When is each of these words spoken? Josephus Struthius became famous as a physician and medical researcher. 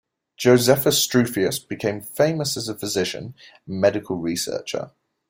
Josephus 0.35 1.07
Struthius 1.07 1.59
became 1.59 2.01
famous 2.01 2.57
as 2.57 2.67
a 2.67 2.73
physician 2.75 3.35
and 3.67 3.79
medical 3.81 4.15
researcher. 4.17 4.93